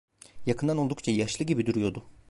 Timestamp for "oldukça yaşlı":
0.77-1.45